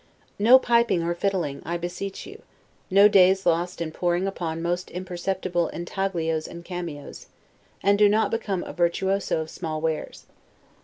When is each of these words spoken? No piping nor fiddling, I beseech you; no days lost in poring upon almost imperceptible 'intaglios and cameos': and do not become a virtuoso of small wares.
No 0.39 0.57
piping 0.57 1.01
nor 1.01 1.13
fiddling, 1.13 1.61
I 1.63 1.77
beseech 1.77 2.25
you; 2.25 2.41
no 2.89 3.07
days 3.07 3.45
lost 3.45 3.79
in 3.81 3.91
poring 3.91 4.25
upon 4.25 4.57
almost 4.65 4.89
imperceptible 4.89 5.69
'intaglios 5.69 6.47
and 6.47 6.65
cameos': 6.65 7.27
and 7.83 7.99
do 7.99 8.09
not 8.09 8.31
become 8.31 8.63
a 8.63 8.73
virtuoso 8.73 9.41
of 9.41 9.51
small 9.51 9.79
wares. 9.79 10.25